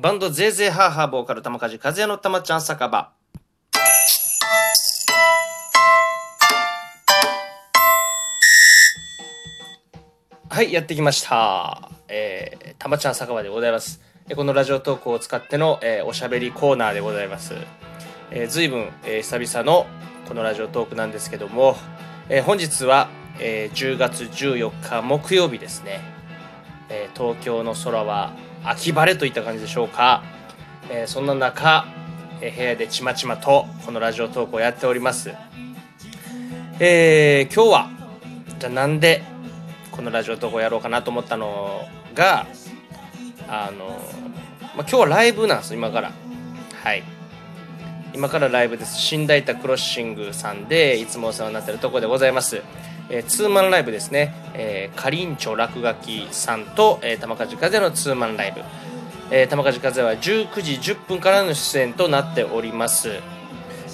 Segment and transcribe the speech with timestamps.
[0.00, 3.10] バンドゼーゼーハーハーボーカル玉梶和也の玉ちゃん酒場。
[10.48, 11.90] はい、やってきました。
[12.06, 14.00] えー、たまちゃん酒場でございます。
[14.28, 17.54] えこのラジオトークを使っての、えーおしゃべりコーナーでございます。
[18.30, 19.88] えー、随分、えー久々の
[20.28, 21.74] このラジオトークなんですけども、
[22.28, 23.08] えー本日は、
[23.40, 26.02] えー10月14日木曜日ですね。
[26.88, 28.30] えー東京の空は
[28.64, 30.22] 秋晴れといった感じでしょうか。
[30.90, 31.86] えーそんな中、
[32.40, 35.32] えー部屋でちまちまとこのラジオトークをやっております。
[36.80, 37.90] えー今日は、
[38.58, 39.22] じゃあなんで
[39.90, 42.46] このラジオトークをやろうかなと思ったのが
[43.48, 44.00] あの、
[44.76, 46.12] まあ、今日はライブなんです今から。
[46.82, 47.02] はい。
[48.14, 48.96] 今からライブです。
[48.96, 52.62] 新大田クロッシングさんでいつもお世話になってるところでございます、
[53.10, 58.60] えーツーマンライブですね、えー、かりんちょ落書きさんと、えー、玉梶風のツーマンライブ、
[59.30, 63.08] えー、玉梶風は19時10分からの出演となっております。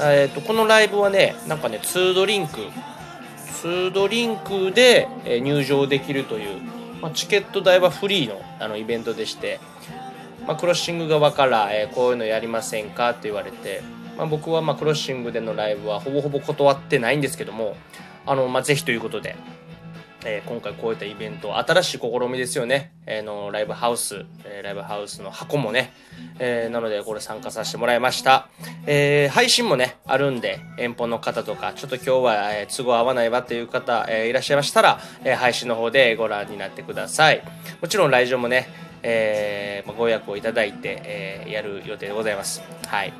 [0.00, 2.60] えー、とこのライブはねなんかね2ドリンク。
[3.62, 6.60] 2ドリンクでえ入場できるという、
[7.00, 9.58] まあ、チケット代はフリーのあのイベントでして、
[10.46, 13.10] まあ、クロッシング側から、えこういうのやりませんか？
[13.10, 13.82] って言われて、
[14.16, 17.76] まあ、僕はまクロッシングでのライブはほぼほぼ断ってないんですけども
[18.26, 19.34] あの、まあ、ぜひということで、
[20.24, 25.92] えー今回こういったイベント新しい試みですよね、えーのライブハウス、えーライブハウスの箱もね、
[26.38, 28.48] えーなのでこれ参加させてもらいました、
[28.86, 37.42] え配信もねあるんで遠方の方とかちょっと今日は、え都合合わないわという方、えいらっしゃいましたら、え配信の方でご覧になってください。
[37.80, 38.68] もちろん来場もね、
[39.02, 42.60] えまご予約をいただいて、えやる予定でございます。
[42.86, 43.12] はい。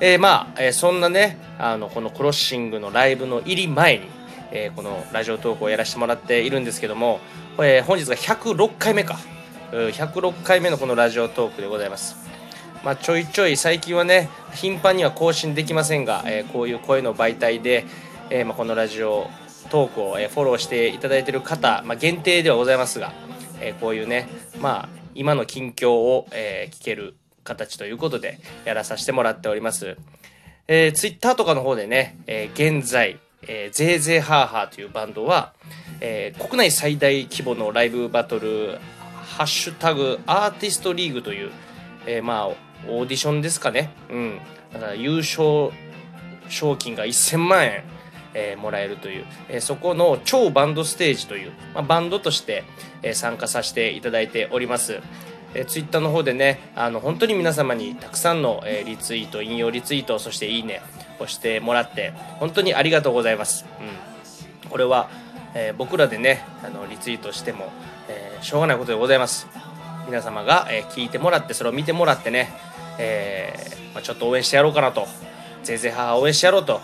[0.00, 4.08] えーまあ、えそんなねあのこのクロッシングのライブの入り前に、
[4.54, 7.20] えーこのラジオトークをやらせてもらっているんですけども、
[7.58, 9.18] えー本日が106回目か
[9.70, 12.16] 106回目のこのラジオトークでございます
[12.84, 17.84] まあ、ちょいちょい最近はね頻繁には更新できませんが、えーこういう声の媒体で、
[18.30, 19.28] えーまあ、このラジオ
[19.70, 23.12] トークを、えフォローしていただいている方、まあ、限定ではございますが、
[23.60, 24.28] えーこういうね、
[24.60, 29.96] まあ、今の近況を、えー聞ける形ということでやらさせてもらっております。
[30.66, 33.18] えー、ツイッターとかの方でね、えー現在、
[33.48, 35.52] えー、ゼーゼーハーハーというバンドは、
[36.00, 38.78] えー国内最大規模のライブバトル、
[39.36, 41.50] ハッシュタグアーティストリーグという、
[42.06, 43.90] えーまあ、オーディションですかね。
[44.10, 44.38] うん。
[44.72, 45.70] だから優勝
[46.48, 47.84] 賞金が1000万円、
[48.34, 52.64] えーもらえるという、えーそこの超バンドステージという、まあ、バンドとして、
[53.02, 55.00] えー参加させていただいております。
[55.54, 60.82] えー、ツイッターの方でねあの本当に皆様にたくさんの、えーリツイート引用リツイートそしていいね
[61.20, 63.64] をしてもらって本当にありがとうございます、
[64.64, 65.08] うん、これは、
[65.54, 67.72] えー僕らでねあのリツイートしても、
[68.08, 69.46] えーしょうがないことでございます。
[70.06, 72.50] 皆様が、えー聞いてもらってそれを見てもらってね、
[72.98, 73.54] え
[73.94, 75.06] まあ、ちょっと応援してやろうかなと。
[75.62, 76.80] ぜいぜい母応援してやろうと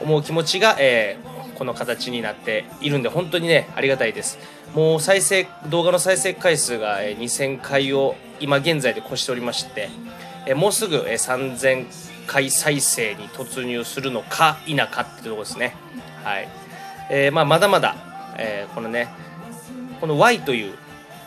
[0.00, 4.38] 思う気持ちが、えーこの形になっているんで本当にねありがたいです。
[4.74, 9.88] もう再生動画の再生回数がえ2000回を今現在で越しておりまして
[10.46, 11.86] えもうすぐえー3000
[12.26, 15.74] 回再生に突入するのか否かってとこですね。
[16.24, 16.48] はい、
[17.10, 17.96] えーまあ、まだまだ、
[18.38, 19.08] えーこのね
[20.00, 20.74] この Y という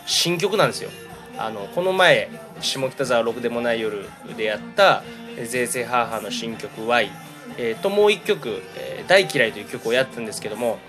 [0.05, 0.89] 新曲なんですよ。
[1.37, 2.29] あのこの前
[2.61, 4.05] 下北沢ろくでもない夜
[4.37, 5.03] でやった
[5.45, 7.11] 「ぜいぜいハーハー」の新曲 Y、
[7.57, 10.79] えーともう一曲、えー大嫌い」という曲をやったんですけども、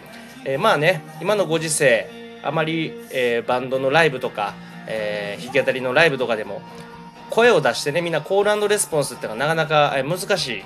[0.44, 2.08] えーまあね今のご時世
[2.42, 4.54] あまり、えーバンドのライブとか、
[4.86, 6.62] えー弾き語りのライブとかでも
[7.36, 10.62] 声を出してねみんなコールレスポンスっていうのがなかなか難しい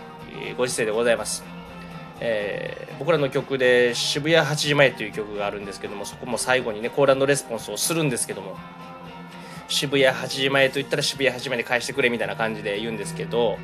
[0.57, 1.43] ご時世でございます。
[2.21, 8.59] えー僕らの曲で「渋谷8時前」という曲があるんですけどもそこも最後にねコールレスポンスをするんですけども
[9.69, 13.57] 渋谷8時前と言ったら渋谷8時前で返してくれみたいな感じで言うんですけど、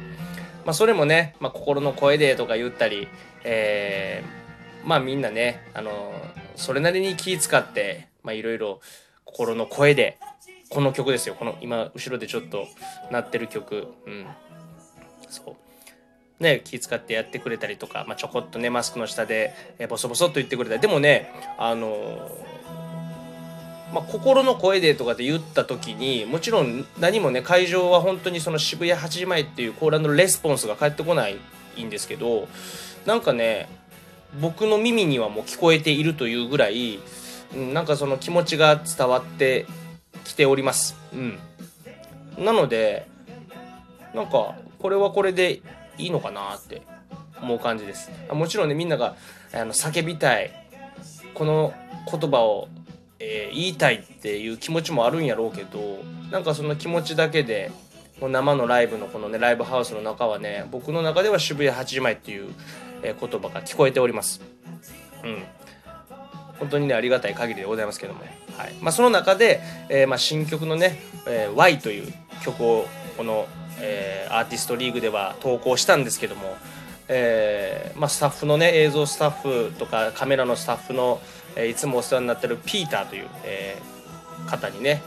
[0.65, 3.09] まあ、それもね、まあ、心の声でとか言ったり、
[3.45, 6.15] えーまあみんなね、あの
[6.55, 8.81] それなりに気使って、いろいろ
[9.25, 10.17] 心の声で、
[10.69, 11.35] この曲ですよ。
[11.35, 12.67] この今、後ろでちょっと
[13.11, 13.89] 鳴ってる曲。
[14.07, 14.27] うん。
[15.29, 15.57] そ
[16.41, 16.43] う。
[16.43, 22.57] ね、気遣ってやってくれたりとか、まあ、ちょこっとねマスクの下で、えボソボソっと言ってくれたりでもねあのー
[23.93, 31.37] まあ、心の声でとかって言った時にもちろん何もね会場は本当にその渋谷8時前っていうコーラのレスポンスが返ってこない
[31.83, 32.49] んですけど
[33.07, 33.69] なんかね
[34.41, 36.99] 僕の耳にはもう聞こえているというぐらい、
[37.55, 39.67] うん、なんかその気持ちが伝わって
[40.27, 40.97] きております。
[41.13, 41.39] うん、
[42.39, 43.07] なので
[44.15, 45.61] なんかこれはこれで
[45.99, 46.83] いいのかなって
[47.41, 48.11] 思う感じです。
[48.31, 49.17] もちろんねみんなが
[49.53, 50.51] あの叫びたい
[51.35, 51.73] この
[52.11, 52.69] 言葉を
[53.19, 55.99] えー、言いたいっていう気持ちもあるんやろうけど
[56.31, 57.71] なんかその気持ちだけで
[58.21, 62.51] 生のライブのこのねライブハウスの中はね僕の中では渋谷8時前っていう、
[63.03, 64.41] え、言葉が聞こえております
[65.23, 65.45] うん
[66.59, 68.21] 本当にねありがたい限りでございますけども、
[68.57, 68.75] はい。
[68.81, 72.13] まあ、その中で、えーまあ、新曲のね「えー、Y」という
[72.43, 72.87] 曲を
[73.17, 73.47] この、
[73.81, 76.57] えー、アーティストリーグでは投稿したんですけども、
[77.09, 81.21] えーまあ、スタッフのね映像スタッフとかカメラのスタッフの、
[81.55, 85.03] えー、いつもお世話になってるピーターという、えー、方にね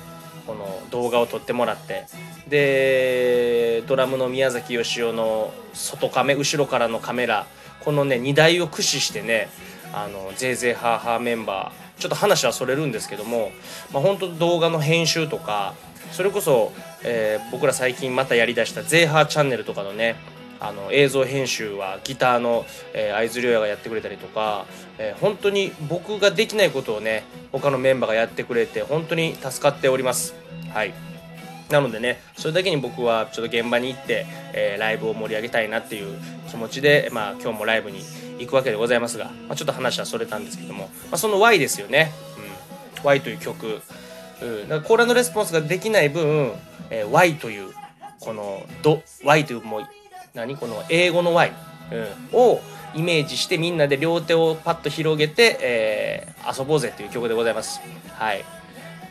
[0.45, 2.05] この動画を撮ってもらって
[2.47, 7.45] でドラムの宮崎義雄の外カメ後ろからのカメラ
[7.81, 9.49] このね2台を駆使してね
[9.93, 13.51] あのぜいぜいハーハーメンバーちょっと話はそれるんですけども、
[13.93, 15.75] まあ、本当動画の編集とか
[16.11, 16.71] それこそ、
[17.03, 20.15] えー、僕ら最近またやりだした「ゼーハーチャンネル」とかのね
[20.59, 24.65] あの映像編集はギターの、え、会津亮也がやってくれたりとか、
[24.97, 30.35] えー、本当に僕ができないことをね他のメンバーがやってくれて本当に助かっております。
[30.73, 30.93] はい。
[31.69, 36.19] なのでねそれだけに僕はちょっと現場に行って、えー、ライブを盛り上げたいなっていう
[36.49, 38.01] 気持ちで、まあ、今日もライブに
[38.39, 42.11] 行くわけでございますが、まあ、ちょっと話はそれたんですけども、まあ、その Y ですよね、
[42.97, 43.81] うん、Y という曲、
[44.41, 46.53] うん、だからコーラのレスポンスができない分、
[46.89, 47.71] えー、Y という
[48.19, 49.87] このド Y というもう
[50.33, 50.57] 何？
[50.57, 51.53] この英語の Y、
[52.33, 52.61] うん、を
[52.95, 57.79] イメージしてみんなで両手をパッと広げて、えー、遊ぼうぜっていう曲でございます。
[58.13, 58.43] はい。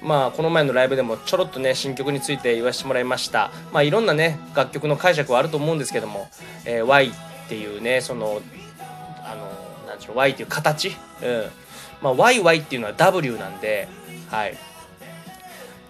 [0.02, 3.50] まあこの前のライブでもちょろっとね新曲について言わせてもらいました。
[3.72, 6.28] まあいろんなね楽曲の解釈はあると思うんですけども、
[6.64, 7.12] えー、Y っ
[7.48, 8.40] ていうねその
[9.24, 11.50] あのなんでしょう Y っていう形、うん。
[12.00, 13.88] まあ、YY っていうのは W なんで
[14.30, 14.56] はい。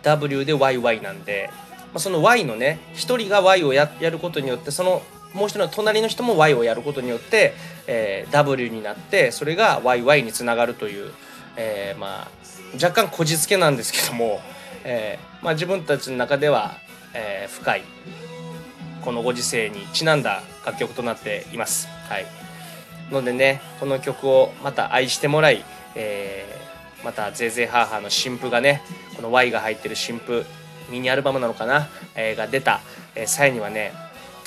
[0.02, 1.50] W で YY なんで、
[1.92, 5.02] まあ、その Y のね1人が Y をややることによってその
[5.34, 7.52] もう一人の隣の人も Y をやることによって、
[7.86, 11.12] えー、W になってそれが YY につながるという、
[11.56, 12.28] えー、まあ
[12.74, 14.40] 若干こじつけなんですけども、
[14.84, 16.76] えー、まあ、自分たちの中では、
[17.14, 17.82] えー、深い
[19.02, 21.88] このご時世にちなんだ楽曲となっています。
[22.08, 22.26] はい、
[23.10, 25.64] のでねこの曲をまた愛してもらい、
[25.94, 28.82] えー、また「ゼーゼーハーハー」の新譜がね
[29.16, 30.44] この Y が入ってる新譜
[30.90, 32.80] ミニアルバムなのかな、えー、が出た、
[33.14, 33.92] え際にはね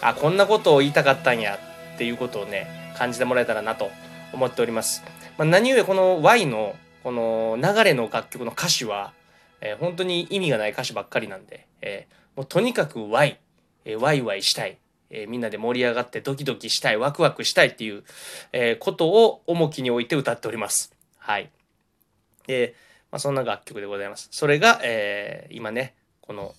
[0.01, 1.59] あこんなことを言いたかったんや
[1.95, 3.91] っていうことをね感じてもらえたらなと
[4.33, 5.03] 思っております、
[5.37, 9.13] まあ、何故この Y のこの流れの楽曲の歌詞は、
[9.59, 13.39] えー、本当に意味がない歌詞ばっかりなんで、えー、もうとにかく Y、
[13.85, 14.77] えー、ワイワイしたい、
[15.09, 18.03] えー、みんなで盛り上がってドキドキしたいワクワクしたいっていう、
[18.53, 20.95] えー、ことを重きに置いて歌っております。
[21.17, 21.49] はい。
[22.47, 22.75] で、
[23.11, 24.27] まあ、そんな楽曲でございます。
[24.31, 26.53] それが、えー、今ねこの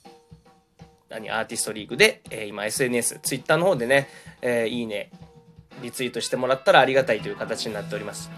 [1.09, 4.09] 何アーティストリーグで、えー、今 SNS、Twitter の方でね、
[4.41, 5.11] えー、いいね、
[5.83, 8.31] リツイートしてもらったらありがたいという形になっております。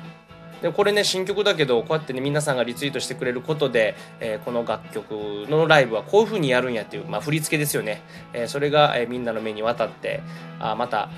[0.65, 5.13] でこれね新曲だけどこうやってね皆さんがリツイートしてくれることで、えー、この楽曲
[5.51, 8.01] のライブはこういう風にやるんやっていう、まあ、振り付けですよね、
[8.33, 10.23] えー、それが、え、みんなの目に渡って
[10.59, 11.11] あまた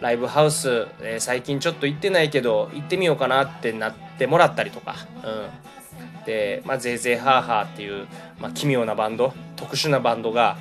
[0.00, 8.06] ライブハウス、え最近ちょっと行ってないけど行ってみようかなってなってもらったりとか、うん、で、まあ、ゼーゼーハーハーっていう、
[8.40, 10.56] まあ、奇妙なバンド特殊なバンドが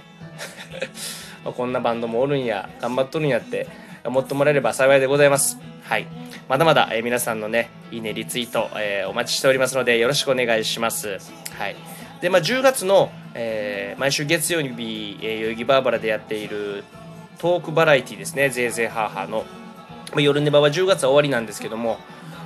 [1.55, 3.69] こんなバンドもおるんや頑張っとるんやって
[4.03, 5.72] 思ってもらえれば幸いでございます。
[5.93, 6.07] はい。
[6.49, 11.19] まだまだ、え、皆さんのねいいねリツイート、え、お待ちしておりますのでよろしくお願いします。
[11.55, 11.75] はい。
[12.19, 16.83] でまあ10月の、えー、毎週月曜日、えー、代々木バーバラでやっている
[17.37, 18.49] トークバラエティですね。
[18.49, 19.45] ぜいぜいハーハーの、
[20.13, 21.99] まあ、夜ネバは10月は終わりなんですけども、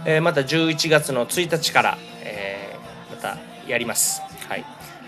[0.06, 2.76] えー、また11月の1日から、え、
[3.10, 4.22] またやります。
[4.50, 4.66] はい。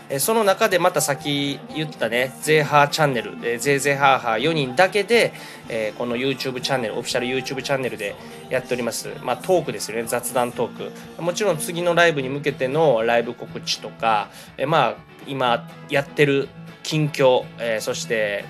[0.09, 5.33] えその中でまた先言ったね、ゼーハーチャンネル、えー、ゼーゼーハーハー4人だけで、
[5.67, 8.15] えー、この YouTube チャンネル、オフィシャル YouTube チャンネルで
[8.49, 9.09] やっております。
[9.23, 11.21] まあトークですよね、雑談トーク。
[11.21, 14.95] もちろん次のライブに向けてのライブ告知とか、えー、まあ
[15.27, 16.49] 今やってる
[16.81, 18.45] 近況、えー、そして、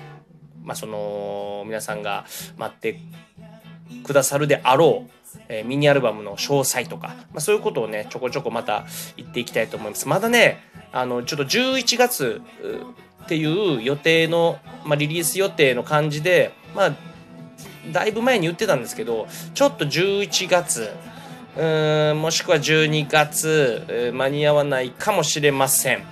[0.64, 2.24] まあその皆さんが
[2.56, 2.98] 待って
[4.02, 5.10] くださるであろう、
[5.48, 8.86] え、ミニアルバムの詳細とか、まあ、そういうことをねちょこちょこまた
[9.16, 12.42] 言っていきたいと思いますまだねあのちょっと11月
[13.24, 16.92] っていう予定の、まあ、リリース予定の感じでまあ
[17.92, 20.90] だいぶ前に言ってたんですけどちょっと11月
[21.56, 26.02] うんもしくは12月間に合わないかもしれませんっ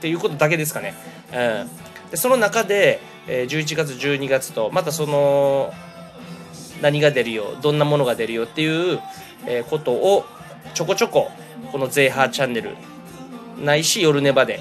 [0.00, 0.94] ていうことだけですかね。
[1.32, 5.72] うん、でその中で、えー、11月12月とまたその
[6.82, 9.00] 何が出るよどんなものが出るよっていう、
[9.46, 10.26] えー、ことを
[10.74, 11.30] ちょこちょこ
[11.72, 12.76] この「ゼーハーチャンネル」
[13.58, 14.60] ないし夜ネバで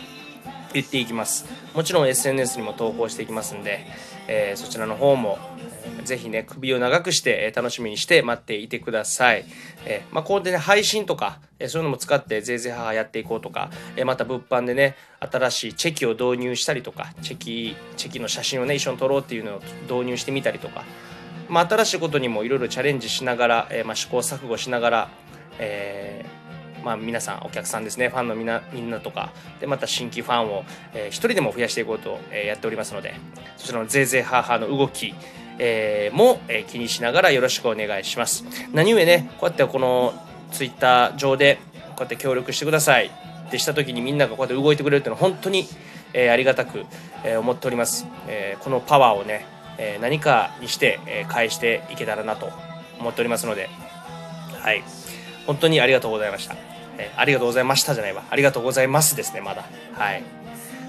[0.74, 3.86] 言っていきますもちろん SNS にも投稿していきますんで、
[4.28, 5.38] えー、そちらの方も
[6.04, 9.46] ぜひね、首を長くして、え楽しみにして待っていてください。
[9.86, 20.84] えー、まあ、こうでね、配信とか、えそういうのも使って、ぜいぜい母やっていこうとか、えまた物販でね、新しいチェキを導入したりとか、チェキ、チェキの写真をね、一緒に撮ろうっていうのを導入してみたりとか、
[21.50, 25.10] まあ、新しいことにもいろいろチャレンジしながら、えまあ、試行錯誤しながら、
[25.60, 26.43] えー
[26.84, 30.64] まあ、皆さんお客さんですねファンのみんなみんなとかでまた新規ファンを、
[30.94, 33.16] えー、一人でも増やしていこうと、えー、やっておりますので
[33.58, 35.14] そちらのぜいぜいハーハーの動き、
[35.60, 38.44] えー、も、えー、気にしながらよろしくお願いします。
[38.74, 40.14] 何故ね、こうやってこの
[40.52, 43.08] ツイッター上でこうやって協力してください
[43.48, 45.66] ってした時にみんながこうやって動いてくれるっていうのは本当に、
[46.14, 46.86] えー、ありがたく、
[47.24, 48.08] えー、思っております。
[48.28, 49.46] えー、このパワーをね、
[49.78, 52.50] えー、何かにして、えー、返していけたらなと
[53.00, 53.70] 思っておりますので、
[54.60, 54.84] はい。
[55.46, 56.73] 本当にありがとうございました。
[56.98, 58.24] えー、ありがとうございましたじゃないわ。
[58.30, 59.66] ありがとうございますですね、まだ。
[59.94, 60.24] はい。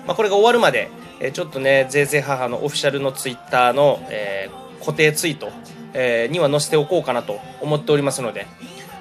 [0.06, 5.50] まあ、これが終わるまで、えー、ちょっとね、ぜいぜい母のオフィシャルのツイッターの、えー、固定ツイート、
[5.94, 8.46] えー、には載せておこうかなと思っておりますので、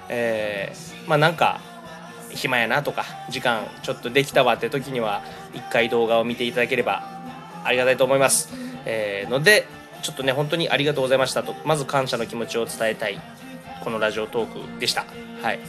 [0.09, 1.59] えー、まあなんか、
[2.29, 5.21] 暇やなとか、時間ちょっとできたわって時には、
[5.53, 7.03] 一回動画を見ていただければ
[7.63, 8.49] ありがたいと思います。
[8.85, 9.67] えー、ので、
[10.01, 13.19] ちょっとね、本当にありがとうございましたと、まず感謝の気持ちを伝えたい、
[13.83, 15.05] このラジオトークでした。
[15.41, 15.59] はい。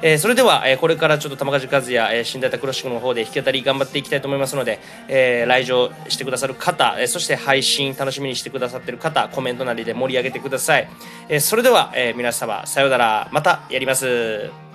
[0.00, 4.78] えー、それでは、えー、これからちょっと玉梶和也、えー、新大田クロシックの方で弾き語り頑張っていきたいと思いますので、
[5.08, 10.88] えー、来場してくださる方、えー、そして配信楽しみにしてくださってる方、コメントなりで盛り上げてください。
[11.28, 14.67] えー、それでは、えー、皆様、さようなら、またやります。